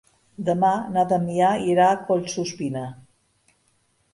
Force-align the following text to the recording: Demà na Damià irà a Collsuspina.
Demà 0.45 0.69
na 0.95 1.03
Damià 1.11 1.49
irà 1.73 1.91
a 1.91 1.99
Collsuspina. 2.09 2.83